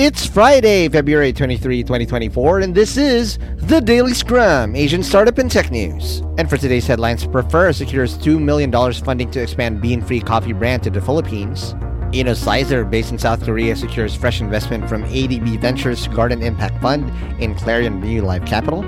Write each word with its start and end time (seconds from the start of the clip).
It's 0.00 0.24
Friday, 0.24 0.88
February 0.88 1.32
23, 1.32 1.82
2024, 1.82 2.60
and 2.60 2.72
this 2.72 2.96
is 2.96 3.36
the 3.56 3.80
Daily 3.80 4.14
Scrum, 4.14 4.76
Asian 4.76 5.02
Startup 5.02 5.36
and 5.38 5.50
Tech 5.50 5.72
News. 5.72 6.20
And 6.38 6.48
for 6.48 6.56
today's 6.56 6.86
headlines, 6.86 7.26
Prefer 7.26 7.72
secures 7.72 8.16
$2 8.16 8.40
million 8.40 8.70
funding 8.70 9.28
to 9.32 9.42
expand 9.42 9.80
Bean 9.80 10.00
Free 10.00 10.20
coffee 10.20 10.52
brand 10.52 10.84
to 10.84 10.90
the 10.90 11.00
Philippines. 11.00 11.74
InnoCSR, 12.12 12.88
based 12.88 13.10
in 13.10 13.18
South 13.18 13.44
Korea, 13.44 13.74
secures 13.74 14.14
fresh 14.14 14.40
investment 14.40 14.88
from 14.88 15.02
ADB 15.02 15.60
Ventures 15.60 16.06
Garden 16.06 16.42
Impact 16.42 16.80
Fund 16.80 17.10
in 17.42 17.56
Clarion 17.56 18.00
New 18.00 18.22
Life 18.22 18.46
Capital. 18.46 18.82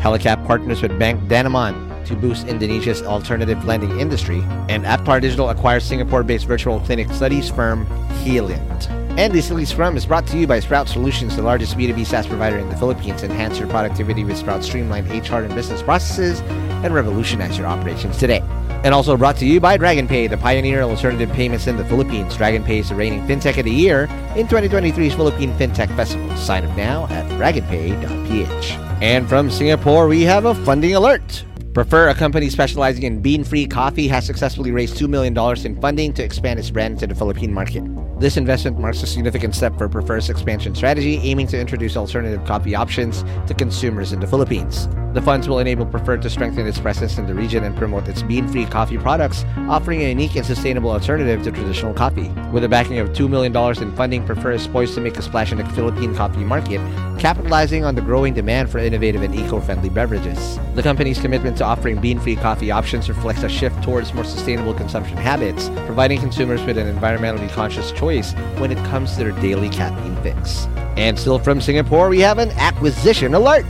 Helicap 0.00 0.44
partners 0.48 0.82
with 0.82 0.98
Bank 0.98 1.20
Danamon 1.28 2.04
to 2.06 2.16
boost 2.16 2.48
Indonesia's 2.48 3.02
alternative 3.02 3.64
lending 3.64 4.00
industry. 4.00 4.42
And 4.68 4.84
Aptar 4.84 5.20
Digital 5.20 5.50
acquires 5.50 5.84
Singapore-based 5.84 6.46
virtual 6.46 6.80
clinic 6.80 7.08
studies 7.12 7.48
firm 7.48 7.86
Healint. 8.24 9.05
And 9.16 9.32
this 9.32 9.48
Daily 9.48 9.64
Scrum 9.64 9.96
is 9.96 10.04
brought 10.04 10.26
to 10.26 10.38
you 10.38 10.46
by 10.46 10.60
Sprout 10.60 10.90
Solutions, 10.90 11.36
the 11.36 11.42
largest 11.42 11.74
B2B 11.78 12.04
SaaS 12.04 12.26
provider 12.26 12.58
in 12.58 12.68
the 12.68 12.76
Philippines. 12.76 13.22
Enhance 13.22 13.58
your 13.58 13.66
productivity 13.66 14.24
with 14.24 14.36
Sprout's 14.36 14.66
streamlined 14.66 15.08
HR 15.08 15.36
and 15.36 15.54
business 15.54 15.82
processes 15.82 16.40
and 16.84 16.92
revolutionize 16.92 17.56
your 17.56 17.66
operations 17.66 18.18
today. 18.18 18.42
And 18.84 18.92
also 18.92 19.16
brought 19.16 19.38
to 19.38 19.46
you 19.46 19.58
by 19.58 19.78
DragonPay, 19.78 20.28
the 20.28 20.36
pioneer 20.36 20.82
of 20.82 20.90
alternative 20.90 21.32
payments 21.32 21.66
in 21.66 21.78
the 21.78 21.84
Philippines. 21.86 22.36
DragonPay 22.36 22.80
is 22.80 22.90
the 22.90 22.94
reigning 22.94 23.26
FinTech 23.26 23.56
of 23.56 23.64
the 23.64 23.70
Year 23.70 24.02
in 24.36 24.46
2023's 24.48 25.14
Philippine 25.14 25.54
FinTech 25.54 25.96
Festival. 25.96 26.36
Sign 26.36 26.66
up 26.66 26.76
now 26.76 27.06
at 27.06 27.24
dragonpay.ph. 27.40 28.72
And 29.02 29.26
from 29.26 29.50
Singapore, 29.50 30.08
we 30.08 30.22
have 30.22 30.44
a 30.44 30.54
funding 30.54 30.94
alert. 30.94 31.42
Prefer, 31.72 32.10
a 32.10 32.14
company 32.14 32.50
specializing 32.50 33.04
in 33.04 33.22
bean-free 33.22 33.66
coffee, 33.68 34.08
has 34.08 34.26
successfully 34.26 34.72
raised 34.72 34.98
$2 34.98 35.08
million 35.08 35.34
in 35.64 35.80
funding 35.80 36.12
to 36.12 36.22
expand 36.22 36.58
its 36.58 36.70
brand 36.70 36.92
into 36.92 37.06
the 37.06 37.14
Philippine 37.14 37.52
market. 37.52 37.82
This 38.18 38.38
investment 38.38 38.78
marks 38.78 39.02
a 39.02 39.06
significant 39.06 39.54
step 39.54 39.76
for 39.76 39.90
Prefer's 39.90 40.30
expansion 40.30 40.74
strategy, 40.74 41.18
aiming 41.18 41.48
to 41.48 41.60
introduce 41.60 41.98
alternative 41.98 42.42
coffee 42.46 42.74
options 42.74 43.22
to 43.46 43.52
consumers 43.52 44.14
in 44.14 44.20
the 44.20 44.26
Philippines. 44.26 44.88
The 45.12 45.20
funds 45.20 45.50
will 45.50 45.58
enable 45.58 45.84
Prefer 45.84 46.16
to 46.16 46.30
strengthen 46.30 46.66
its 46.66 46.80
presence 46.80 47.18
in 47.18 47.26
the 47.26 47.34
region 47.34 47.62
and 47.64 47.76
promote 47.76 48.08
its 48.08 48.22
bean-free 48.22 48.66
coffee 48.66 48.96
products, 48.96 49.44
offering 49.68 50.00
a 50.00 50.08
unique 50.08 50.34
and 50.34 50.46
sustainable 50.46 50.92
alternative 50.92 51.42
to 51.42 51.52
traditional 51.52 51.92
coffee. 51.92 52.30
With 52.52 52.64
a 52.64 52.70
backing 52.70 52.98
of 53.00 53.10
$2 53.10 53.28
million 53.28 53.54
in 53.82 53.94
funding, 53.94 54.24
Prefer 54.24 54.52
is 54.52 54.66
poised 54.66 54.94
to 54.94 55.02
make 55.02 55.18
a 55.18 55.22
splash 55.22 55.52
in 55.52 55.58
the 55.58 55.66
Philippine 55.66 56.14
coffee 56.14 56.44
market, 56.44 56.80
capitalizing 57.26 57.84
on 57.84 57.96
the 57.96 58.00
growing 58.00 58.32
demand 58.32 58.70
for 58.70 58.78
innovative 58.78 59.20
and 59.20 59.34
eco-friendly 59.34 59.88
beverages. 59.88 60.60
The 60.76 60.82
company's 60.82 61.18
commitment 61.18 61.56
to 61.56 61.64
offering 61.64 62.00
bean-free 62.00 62.36
coffee 62.36 62.70
options 62.70 63.08
reflects 63.08 63.42
a 63.42 63.48
shift 63.48 63.82
towards 63.82 64.14
more 64.14 64.22
sustainable 64.22 64.72
consumption 64.72 65.16
habits, 65.16 65.68
providing 65.86 66.20
consumers 66.20 66.62
with 66.62 66.78
an 66.78 66.86
environmentally 66.86 67.50
conscious 67.50 67.90
choice 67.90 68.32
when 68.58 68.70
it 68.70 68.78
comes 68.84 69.10
to 69.14 69.18
their 69.18 69.32
daily 69.40 69.68
caffeine 69.68 70.14
fix. 70.22 70.66
And 70.96 71.18
still 71.18 71.40
from 71.40 71.60
Singapore, 71.60 72.10
we 72.10 72.20
have 72.20 72.38
an 72.38 72.52
acquisition 72.52 73.34
alert. 73.34 73.66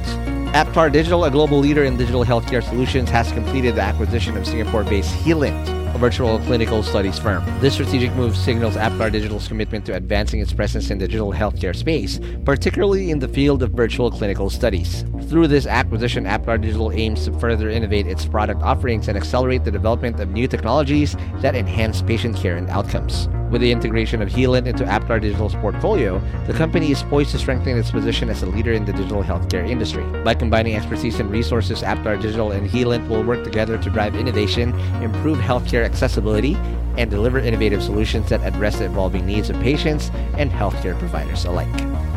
Aptar 0.53 0.93
Digital, 0.93 1.25
a 1.25 1.31
global 1.31 1.59
leader 1.59 1.85
in 1.85 1.97
digital 1.97 2.27
healthcare 2.27 2.63
solutions, 2.63 3.09
has 3.09 3.33
completed 3.33 3.77
the 3.77 3.81
acquisition 3.81 4.37
of 4.37 4.47
Singapore-based 4.47 5.15
Healint, 5.25 5.86
a 5.97 5.99
virtual 5.99 6.39
clinical 6.41 6.83
studies 6.83 7.19
firm. 7.19 7.43
This 7.61 7.73
strategic 7.73 8.13
move 8.13 8.37
signals 8.37 8.77
Aptar 8.77 9.11
Digital's 9.11 9.49
commitment 9.49 9.87
to 9.87 9.95
advancing 9.95 10.41
its 10.41 10.53
presence 10.53 10.91
in 10.91 10.99
the 10.99 11.09
digital 11.09 11.33
healthcare 11.33 11.75
space, 11.75 12.21
particularly 12.45 13.11
in 13.11 13.19
the 13.19 13.29
field 13.29 13.63
of 13.63 13.71
virtual 13.71 14.11
clinical 14.11 14.51
studies. 14.51 15.07
Through 15.31 15.49
this 15.49 15.67
acquisition, 15.67 16.25
Aptar 16.25 16.61
Digital 16.61 16.93
aims 16.93 17.25
to 17.25 17.33
further 17.39 17.71
innovate 17.71 18.07
its 18.07 18.27
product 18.27 18.63
offerings 18.63 19.09
and 19.09 19.17
accelerate 19.17 19.65
the 19.65 19.71
development 19.71 20.21
of 20.21 20.29
new 20.29 20.47
technologies 20.47 21.17
that 21.41 21.57
enhance 21.57 22.03
patient 22.03 22.37
care 22.37 22.57
and 22.57 22.69
outcomes. 22.69 23.29
With 23.51 23.61
the 23.61 23.71
integration 23.71 24.23
of 24.23 24.29
Healint 24.29 24.67
into 24.67 24.85
Aptar 24.85 25.21
Digital's 25.21 25.55
portfolio, 25.55 26.21
the 26.47 26.53
company 26.53 26.91
is 26.91 27.05
poised 27.05 27.31
to 27.31 27.39
strengthen 27.39 27.79
its 27.79 27.93
position 27.93 28.29
as 28.29 28.43
a 28.43 28.47
leader 28.47 28.73
in 28.73 28.85
the 28.85 28.93
digital 28.93 29.23
healthcare 29.23 29.69
industry. 29.69 30.05
By 30.25 30.35
combining 30.35 30.75
expertise 30.75 31.21
and 31.21 31.31
resources, 31.31 31.81
Aptar 31.81 32.21
Digital 32.21 32.51
and 32.51 32.69
Healint 32.69 33.09
will 33.09 33.23
work 33.23 33.45
together 33.45 33.79
to 33.79 33.91
drive 33.91 34.17
innovation, 34.17 34.79
improve 35.01 35.39
healthcare 35.39 35.85
accessibility, 35.85 36.57
and 36.99 37.09
deliver 37.09 37.39
innovative 37.39 37.83
solutions 37.83 38.29
that 38.31 38.43
address 38.43 38.79
the 38.79 38.87
evolving 38.87 39.25
needs 39.25 39.49
of 39.49 39.61
patients 39.61 40.11
and 40.37 40.51
healthcare 40.51 40.99
providers 40.99 41.45
alike. 41.45 41.69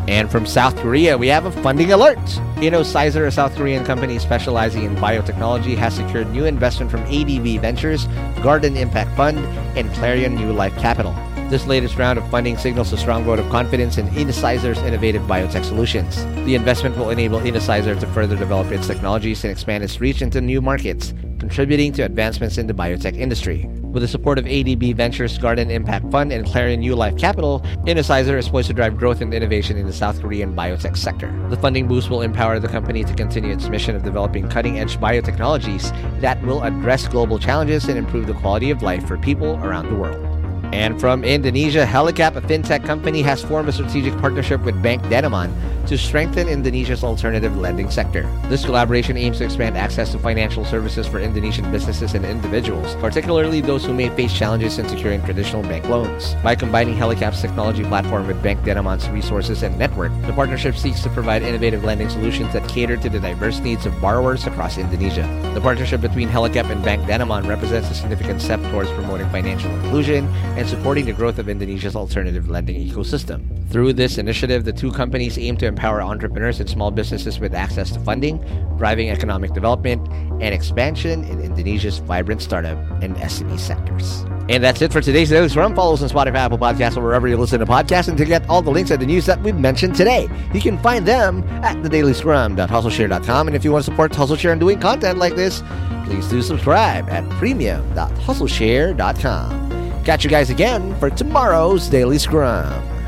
And 0.08 0.32
from 0.32 0.48
South 0.48 0.76
Korea, 0.78 1.16
we 1.16 1.28
have 1.28 1.46
a 1.46 1.52
funding 1.52 1.92
alert. 1.92 2.18
InnoCSR, 2.58 3.28
a 3.28 3.32
South 3.32 3.56
Korean 3.56 3.86
company 3.86 4.18
specializing 4.18 4.84
in 4.84 4.96
biotechnology, 4.96 5.78
has 5.78 5.94
secured 5.96 6.32
new 6.32 6.46
investment 6.46 6.90
from 6.90 7.02
ADB 7.06 7.62
Ventures, 7.62 8.08
Garden 8.42 8.76
Impact 8.76 9.16
Fund, 9.16 9.38
and 9.78 9.94
Clarion 9.94 10.34
New 10.34 10.52
Life 10.52 10.76
Capital. 10.80 11.14
This 11.50 11.66
latest 11.66 11.98
round 11.98 12.20
of 12.20 12.30
funding 12.30 12.60
signals 12.60 12.94
a 12.94 12.98
strong 12.98 13.24
vote 13.24 13.40
of 13.40 13.50
confidence 13.50 13.98
in 13.98 14.08
InnoCSR's 14.10 14.78
innovative 14.84 15.24
biotech 15.24 15.66
solutions. 15.66 16.24
The 16.46 16.54
investment 16.54 16.96
will 16.96 17.10
enable 17.10 17.40
InnoCSR 17.40 18.00
to 18.00 18.06
further 18.08 18.36
develop 18.36 18.72
its 18.72 18.86
technologies 18.86 19.44
and 19.44 19.52
expand 19.52 19.84
its 19.84 20.00
reach 20.00 20.22
into 20.22 20.42
new 20.42 20.62
markets, 20.62 21.12
contributing 21.40 21.92
to 21.94 22.04
advancements 22.04 22.59
in 22.59 22.68
the 22.68 22.74
biotech 22.76 23.18
industry. 23.18 23.66
With 23.82 24.04
the 24.04 24.08
support 24.08 24.38
of 24.38 24.46
ADB 24.46 24.96
Ventures 24.96 25.40
Garden 25.40 25.72
Impact 25.72 26.12
Fund 26.12 26.32
and 26.32 26.46
Clarion 26.46 26.82
New 26.82 26.96
Life 26.96 27.18
Capital, 27.18 27.62
InnoCSR 27.88 28.38
is 28.38 28.48
poised 28.48 28.68
to 28.68 28.74
drive 28.76 28.96
growth 28.96 29.20
and 29.20 29.34
innovation 29.34 29.76
in 29.76 29.88
the 29.88 29.94
South 29.94 30.22
Korean 30.22 30.56
biotech 30.56 30.96
sector. 30.96 31.36
The 31.50 31.58
funding 31.58 31.88
boost 31.88 32.12
will 32.12 32.22
empower 32.22 32.59
the 32.59 32.68
company 32.68 33.04
to 33.04 33.14
continue 33.16 33.54
its 33.54 33.70
mission 33.70 33.96
of 33.96 34.04
developing 34.04 34.48
cutting-edge 34.48 34.98
biotechnologies 34.98 36.22
that 36.22 36.40
will 36.44 36.62
address 36.62 37.08
global 37.08 37.40
challenges 37.40 37.86
and 37.86 37.98
improve 37.98 38.28
the 38.28 38.36
quality 38.36 38.70
of 38.70 38.84
life 38.84 39.08
for 39.08 39.18
people 39.18 39.56
around 39.64 39.90
the 39.90 39.96
world. 39.96 40.39
And 40.72 41.00
from 41.00 41.24
Indonesia, 41.24 41.85
Helicap, 41.85 42.35
a 42.35 42.41
fintech 42.41 42.85
company, 42.85 43.22
has 43.22 43.44
formed 43.44 43.69
a 43.69 43.72
strategic 43.72 44.16
partnership 44.19 44.62
with 44.63 44.81
Bank 44.81 45.02
Danamon 45.03 45.52
to 45.88 45.97
strengthen 45.97 46.47
Indonesia's 46.47 47.03
alternative 47.03 47.57
lending 47.57 47.90
sector. 47.90 48.23
This 48.50 48.66
collaboration 48.66 49.17
aims 49.17 49.40
to 49.40 49.45
expand 49.45 49.78
access 49.78 50.12
to 50.12 50.19
financial 50.19 50.66
services 50.66 51.07
for 51.07 51.19
Indonesian 51.19 51.72
businesses 51.72 52.13
and 52.13 52.25
individuals, 52.25 52.95
particularly 52.95 53.62
those 53.62 53.85
who 53.85 53.94
may 53.94 54.09
face 54.09 54.34
challenges 54.34 54.79
in 54.79 54.88
securing 54.88 55.22
traditional 55.23 55.62
bank 55.63 55.88
loans. 55.90 56.35
By 56.44 56.56
combining 56.56 56.95
Helicap's 56.95 57.41
technology 57.41 57.84
platform 57.84 58.28
with 58.28 58.41
Bank 58.44 58.59
Danamon's 58.62 59.09
resources 59.09 59.63
and 59.63 59.78
network, 59.78 60.12
the 60.28 60.34
partnership 60.34 60.75
seeks 60.75 61.01
to 61.03 61.09
provide 61.09 61.44
innovative 61.44 61.84
lending 61.84 62.09
solutions 62.09 62.53
that 62.53 62.67
cater 62.67 62.97
to 62.97 63.09
the 63.09 63.19
diverse 63.19 63.59
needs 63.59 63.85
of 63.85 64.00
borrowers 64.01 64.46
across 64.46 64.78
Indonesia. 64.78 65.28
The 65.53 65.61
partnership 65.61 66.01
between 66.01 66.29
Helicap 66.29 66.69
and 66.69 66.84
Bank 66.84 67.03
Danamon 67.03 67.47
represents 67.47 67.90
a 67.90 67.94
significant 67.94 68.41
step 68.41 68.61
towards 68.72 68.90
promoting 68.91 69.29
financial 69.29 69.72
inclusion 69.72 70.28
and 70.57 70.67
supporting 70.67 71.06
the 71.06 71.13
growth 71.13 71.40
of 71.40 71.50
Indonesia's 71.50 71.96
alternative 71.96 72.50
lending 72.50 72.75
ecosystem. 72.75 73.46
Through 73.69 73.94
this 73.94 74.17
initiative, 74.17 74.66
the 74.66 74.73
two 74.73 74.91
companies 74.91 75.38
aim 75.38 75.56
to 75.57 75.67
empower 75.69 76.02
entrepreneurs 76.02 76.59
and 76.59 76.69
small 76.69 76.91
businesses 76.91 77.40
with 77.40 77.53
access 77.53 77.91
to 77.91 78.00
funding, 78.02 78.44
driving 78.78 79.09
economic 79.09 79.53
development, 79.53 80.06
and 80.41 80.53
expansion 80.53 81.24
in 81.24 81.40
Indonesia's 81.40 82.00
vibrant 82.00 82.41
startup 82.41 82.78
and 83.02 83.16
SME 83.16 83.57
sectors. 83.57 84.25
And 84.50 84.62
that's 84.63 84.81
it 84.81 84.91
for 84.91 85.00
today's 85.00 85.29
Daily 85.29 85.47
Scrum. 85.47 85.74
Follow 85.75 85.94
us 85.94 86.02
on 86.02 86.09
Spotify, 86.09 86.35
Apple 86.35 86.58
Podcasts, 86.58 86.97
or 86.97 87.03
wherever 87.03 87.28
you 87.28 87.38
listen 87.38 87.59
to 87.59 87.68
podcasts. 87.68 88.08
And 88.08 88.18
to 88.18 88.25
get 88.25 88.50
all 88.50 88.63
the 88.63 88.72
links 88.72 88.90
and 88.90 89.00
the 89.00 89.06
news 89.06 89.28
that 89.28 89.44
we've 89.44 89.53
mentioned 89.56 89.94
today, 89.96 90.28
you 90.53 90.59
can 90.59 90.79
find 90.79 91.06
them 91.06 91.44
at 91.63 91.78
thedailyscrum.hustleshare.com. 91.78 93.47
And 93.47 93.56
if 93.56 93.63
you 93.63 93.72
want 93.72 93.85
to 93.85 93.91
support 93.91 94.12
HustleShare 94.12 94.52
and 94.52 94.59
doing 94.59 94.79
content 94.79 95.19
like 95.19 95.35
this, 95.35 95.62
please 96.06 96.28
do 96.28 96.41
subscribe 96.41 97.08
at 97.09 97.29
premium.hustleshare.com. 97.29 100.03
Catch 100.03 100.24
you 100.24 100.31
guys 100.31 100.50
again 100.50 101.00
for 101.00 101.12
tomorrow's 101.12 101.88
Daily 101.88 102.18
Scrum. 102.18 102.99